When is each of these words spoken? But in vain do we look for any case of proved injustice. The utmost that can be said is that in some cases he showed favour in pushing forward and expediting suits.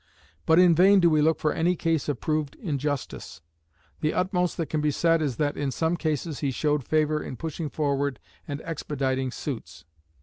But 0.47 0.57
in 0.57 0.73
vain 0.73 0.99
do 0.99 1.11
we 1.11 1.21
look 1.21 1.39
for 1.39 1.53
any 1.53 1.75
case 1.75 2.09
of 2.09 2.19
proved 2.19 2.55
injustice. 2.55 3.41
The 3.99 4.15
utmost 4.15 4.57
that 4.57 4.65
can 4.65 4.81
be 4.81 4.89
said 4.89 5.21
is 5.21 5.35
that 5.35 5.55
in 5.55 5.69
some 5.69 5.95
cases 5.95 6.39
he 6.39 6.49
showed 6.49 6.83
favour 6.83 7.21
in 7.21 7.37
pushing 7.37 7.69
forward 7.69 8.19
and 8.47 8.63
expediting 8.65 9.29
suits. 9.29 9.85